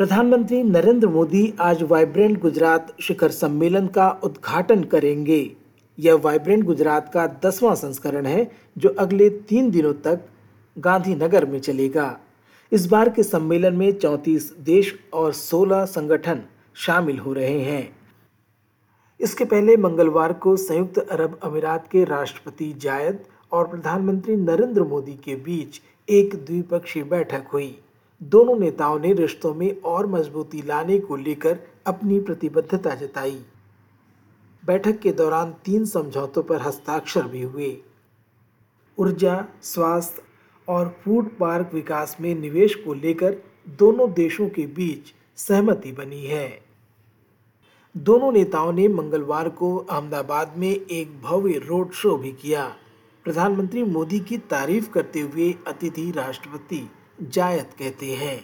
[0.00, 5.56] प्रधानमंत्री नरेंद्र मोदी आज वाइब्रेंट गुजरात शिखर सम्मेलन का उद्घाटन करेंगे।
[5.98, 10.20] यह वाइब्रेंट गुजरात का दसवां संस्करण है, जो अगले तीन दिनों तक
[10.78, 12.20] गांधीनगर में चलेगा।
[12.72, 16.42] इस बार के सम्मेलन में 34 देश और 16 संगठन
[16.74, 17.96] शामिल हो रहे हैं।
[19.20, 23.20] इसके पहले मंगलवार को संयुक्त अरब अमीरात के राष्ट्रपति जायद
[23.52, 27.78] और प्रधानमंत्री नरेंद्र मोदी के बीच एक द्विपक्षीय बैठक हुई।
[28.22, 33.44] दोनों नेताओं ने रिश्तों में और मजबूती लाने को लेकर अपनी प्रतिबद्धता जताई।
[34.66, 37.78] बैठक के दौरान तीन समझौतों पर हस्ताक्षर भी हुए।
[38.98, 40.22] ऊर्जा, स्वास्थ्य
[40.68, 43.36] और फ़ूड पार्क विकास में निवेश को लेकर
[43.68, 46.60] दोनों देशों के बीच सहमति बनी है।
[47.96, 52.76] दोनों नेताओं ने मंगलवार को अहमदाबाद में एक भव्य रोड शो भी किया।
[53.24, 56.90] प्रधानमंत्री मोदी की तारीफ़ करते हुए अतिथि राष्ट्रपति
[57.21, 58.43] जायद कहते हैं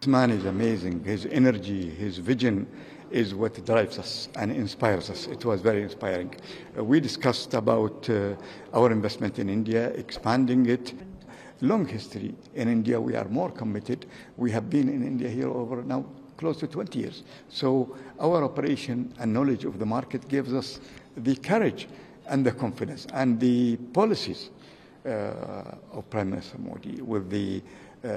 [0.00, 1.04] This man is amazing.
[1.04, 2.66] His energy, his vision
[3.10, 5.26] is what drives us and inspires us.
[5.26, 6.34] It was very inspiring.
[6.78, 8.34] Uh, we discussed about uh,
[8.72, 10.94] our investment in India, expanding it.
[11.60, 12.98] Long history in India.
[12.98, 14.06] We are more committed.
[14.38, 16.06] We have been in India here over now
[16.38, 17.22] close to 20 years.
[17.50, 20.80] So our operation and knowledge of the market gives us
[21.18, 21.86] the courage
[22.26, 24.53] and the confidence and the policies uh,
[25.05, 27.61] of Prime Minister Modi with the
[28.03, 28.09] uh,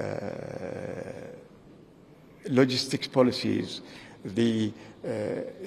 [2.49, 3.81] logistics policies,
[4.23, 4.71] the
[5.05, 5.09] uh,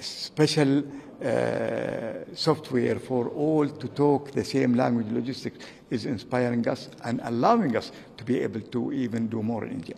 [0.00, 0.82] special
[1.24, 7.76] uh, software for all to talk the same language logistics is inspiring us and allowing
[7.76, 9.96] us to be able to even do more in India.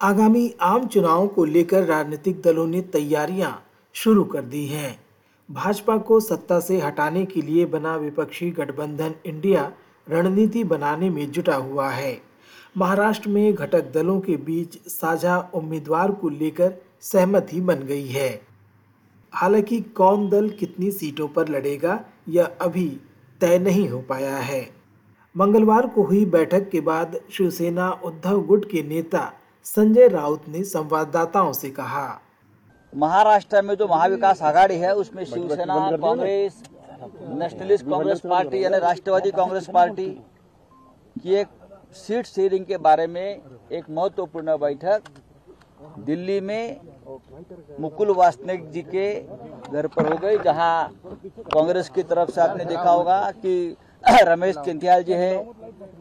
[0.00, 3.52] आगामी आम चुनावों को लेकर राजनीतिक दलों ने तैयारियाँ
[3.94, 4.98] शुरू कर दी हैं
[5.48, 9.62] भाजपा को सत्ता से हटाने के लिए बना विपक्षी गठबंधन इंडिया
[10.08, 12.16] रणनीति बनाने में जुटा हुआ है।
[12.76, 18.40] महाराष्ट्र में घटक दलों के बीच साझा उम्मीदवार को लेकर सहमति बन गई है।
[19.32, 22.88] हालाँकि कौन दल कितनी सीटों पर लड़ेगा यह अभी
[23.40, 24.68] तय नहीं हो पाया है।
[25.34, 29.32] मंगलवार को हुई बैठक के बाद शिवसेना उद्धव गुट के नेता
[29.64, 32.20] संजय राउत ने संवाददाताओं से कहा।
[32.92, 36.62] महाराष्ट्र में जो महाविकास आघाड़ी है उसमें Shivsena Congress
[37.00, 40.08] Nationalist Congress Party यानी राष्ट्रवादी कांग्रेस पार्टी
[41.22, 41.48] की एक
[41.96, 43.40] सीट शेयरिंग के बारे में
[43.72, 45.02] एक महत्वपूर्ण बैठक
[46.06, 46.76] दिल्ली में
[47.80, 49.08] मुकुल वासनिक जी के
[49.72, 50.90] घर पर हो गई, जहाँ
[51.54, 53.76] कांग्रेस की तरफ़ से आपने देखा होगा कि
[54.22, 55.34] रमेश चिंतियाल जी है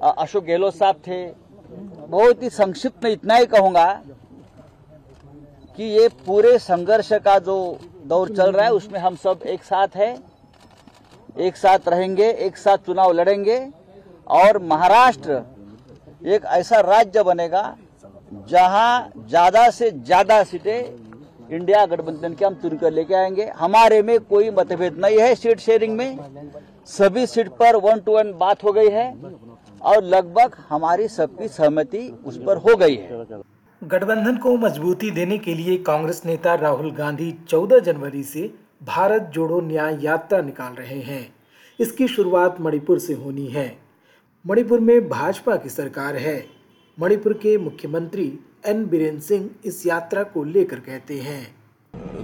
[0.04, 1.26] अशोक गहलोत साहब थे।
[2.08, 3.88] बहुत ही संक्षिप्त में इतना ही कहूँगा
[5.78, 7.58] कि ये पूरे संघर्ष का जो
[8.06, 10.16] दौर चल रहा है, उसमें हम सब एक साथ हैं।
[11.38, 13.60] एक साथ रहेंगे, एक साथ चुनाव लड़ेंगे
[14.34, 15.42] और महाराष्ट्र
[16.26, 17.76] एक ऐसा राज्य बनेगा
[18.50, 24.50] जहाँ ज़्यादा से ज़्यादा सीटें इंडिया गठबंधन के हम चुनकर लेके आएँगे। हमारे में कोई
[24.52, 26.18] मतभेद नहीं है सीट शेयरिंग में।
[26.90, 29.12] सभी सीट पर वन टू वन बात हो गई है
[29.82, 33.26] और लगभग हमारी सबकी सहमति उस पर हो गई है।
[33.82, 38.52] गठबंधन को मजबूती देने के लिए कांग्रेस नेता राहुल गांधी 14 जनवरी से
[38.88, 41.28] भारत जोड़ो न्याय यात्रा निकाल रहे हैं
[41.80, 43.68] इसकी शुरुआत मणिपुर से होनी है
[44.46, 46.38] मणिपुर में भाजपा की सरकार है
[46.98, 48.28] मणिपुर के मुख्यमंत्री
[48.66, 51.44] एन बीरेन सिंह इस यात्रा को लेकर कहते हैं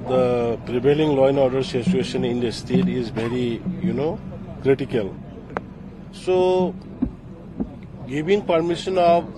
[0.10, 4.08] The prevailing law and order situation in the state is very, you know,
[4.64, 5.12] critical.
[6.14, 6.76] So,
[8.08, 9.30] giving permission of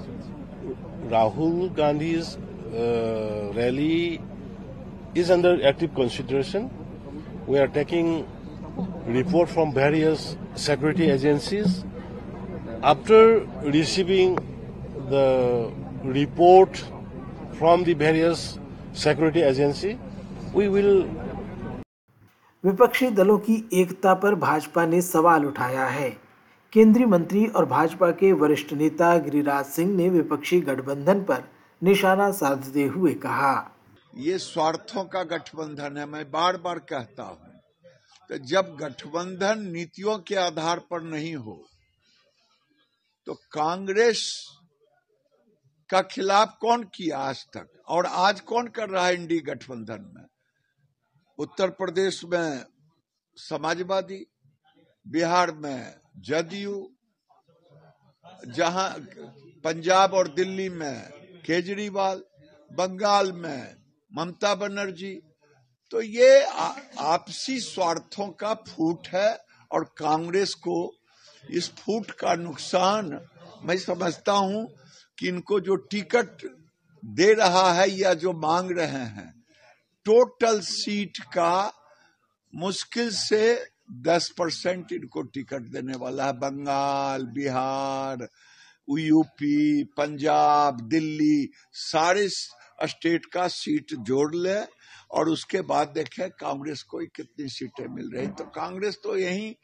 [1.09, 4.21] Rahul Gandhi's uh, rally
[5.15, 6.71] is under active consideration.
[7.45, 8.25] We are taking
[9.05, 11.83] report from various security agencies.
[12.81, 14.35] After receiving
[15.09, 15.71] the
[16.03, 16.77] report
[17.53, 18.57] from the various
[18.93, 19.99] security agency,
[20.53, 21.05] we will
[22.63, 26.09] विपक्षी दलों की एकता पर भाजपा ने सवाल उठाया है
[26.73, 31.43] केंद्रीय मंत्री और भाजपा के वरिष्ठ नेता गिरिराज सिंह ने विपक्षी गठबंधन पर
[31.81, 33.53] निशाना साधते हुए कहा
[34.13, 37.51] ये स्वार्थों का गठबंधन है, मैं बार बार कहता हूँ।
[38.29, 41.61] तो जब गठबंधन नीतियों के आधार पर नहीं हो
[43.27, 44.21] तो कांग्रेस
[45.89, 47.67] का खिलाफ कौन किया आज तक?
[47.87, 50.25] और आज कौन कर रहा है इंडी गठबंधन में?
[51.39, 52.65] उत्तर प्रदेश में
[53.37, 54.25] समाजवादी,
[55.05, 56.89] बिहार में जदयू,
[58.47, 58.89] जहाँ
[59.63, 61.09] पंजाब और दिल्ली में
[61.45, 62.23] केजरीवाल,
[62.71, 63.82] बंगाल में
[64.13, 65.13] ममता बनर्जी
[65.91, 66.43] तो ये
[66.99, 69.37] आपसी स्वार्थों का फूट है
[69.71, 70.93] और कांग्रेस को
[71.51, 73.19] इस फूट का नुकसान
[73.65, 74.67] मैं समझता हूँ
[75.17, 76.45] कि इनको जो टिकट
[77.05, 79.43] दे रहा है या जो मांग रहे हैं,
[80.05, 81.71] टोटल सीट का
[82.53, 88.27] मुश्किल से दस परसेंट इनको टिकट देने वाला है। बंगाल, बिहार,
[88.89, 92.27] यूपी, पंजाब, दिल्ली, सारे
[92.85, 94.59] स्टेट का सीट जोड़ ले
[95.11, 99.55] और उसके बाद देखें कांग्रेस को कितनी सीटें मिल रही तो कांग्रेस तो यही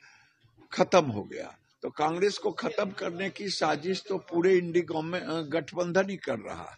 [0.72, 6.16] खत्म हो गया। तो कांग्रेस को खत्म करने की साजिश तो पूरे इंडी गठबंधन ही
[6.18, 6.78] कर रहा है।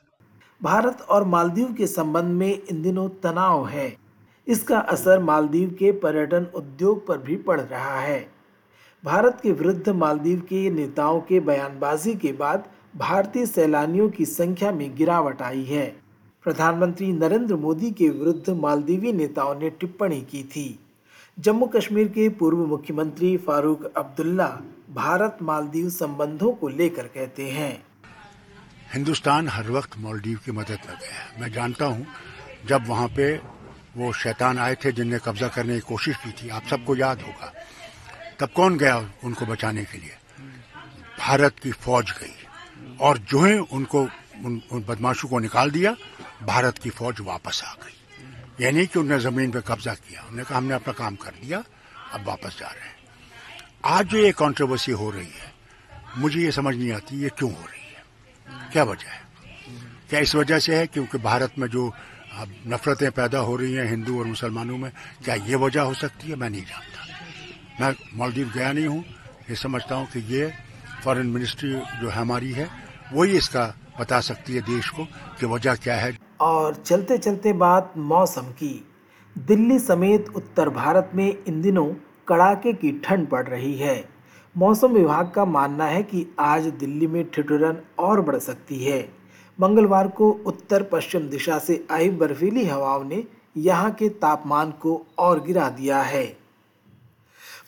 [0.61, 3.95] भारत और मालदीव के संबंध में इन दिनों तनाव है।
[4.47, 8.19] इसका असर मालदीव के पर्यटन उद्योग पर भी पड़ रहा है।
[9.03, 14.95] भारत के विरुद्ध मालदीव के नेताओं के बयानबाजी के बाद भारतीय सैलानियों की संख्या में
[14.95, 16.00] गिरावट आई है।
[16.45, 20.63] प्रधानमंत्री नरेंद्र मोदी के विरुद्ध मालदीवी नेताओं ने टिप्पणी की थी।
[21.37, 24.47] जम्मू कश्मीर के पूर्व मुख्यमंत्री फारूक अब्दुल्ला
[24.89, 27.73] भारत मालदीव संबंधों को लेकर कहते हैं।
[28.93, 32.05] हिंदुस्तान हर वक्त मालदीव की मदद में गया मैं जानता हूँ
[32.67, 33.33] जब वहाँ पे
[33.97, 37.51] वो शैतान आए थे जिनने कब्जा करने की कोशिश की थी आप सबको याद होगा।
[38.39, 40.15] तब कौन गया उनको बचाने के लिए?
[41.19, 42.35] भारत की फौज गई
[42.99, 44.01] और जो है उनको
[44.45, 45.95] उन, उन बदमाशों को निकाल दिया
[46.43, 50.57] भारत की फौज वापस आ गई। यानी कि उन्होंने ज़मीन पर कब्जा किया। उन्होंने कहा,
[50.57, 51.63] हमने अपना काम कर दिया
[52.13, 52.95] अब वापस जा रहे हैं।
[53.85, 55.53] आज जो ये कंट्रोवर्सी हो रही है,
[56.17, 59.21] मुझे ये समझ नहीं आती ये क्यों हो रही है। क्या वजह है?
[60.09, 61.93] क्या इस वजह से है क्योंकि भारत में जो,
[62.33, 64.91] अब नफरतें पैदा हो रही हैं हिंदू और मुसलमानों में,
[65.23, 66.35] क्या ये वजह हो सकती है?
[66.35, 67.07] मैं नहीं जानता।
[67.81, 69.03] मैं मालदीव गया नहीं हूँ।
[69.49, 70.53] ये समझता हूँ कि ये
[71.03, 72.69] फॉरेन मिनिस्ट्री जो हमारी है
[73.13, 75.05] वही इसका बता सकती है देश को
[75.39, 76.11] कि वजह क्या है
[76.41, 78.73] और चलते चलते बात मौसम की।
[79.35, 81.85] दिल्ली समेत उत्तर भारत में इन दिनों
[82.27, 84.03] कड़ाके की ठंड पड़ रही है।
[84.55, 89.01] मौसम विभाग का मानना है कि आज दिल्ली में ठिठुरन और बढ़ सकती है।
[89.59, 93.23] मंगलवार को उत्तर पश्चिम दिशा से आई बर्फीली हवाओं ने
[93.57, 96.25] यहाँ के तापमान को और गिरा दिया है।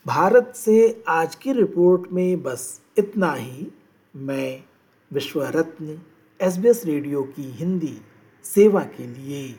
[0.07, 3.67] भारत से आज की रिपोर्ट में बस इतना ही।
[4.13, 4.63] मैं
[5.11, 5.99] विश्व रत्न
[6.39, 7.97] एस रेडियो की हिंदी।
[8.43, 9.55] सेवा के लिए।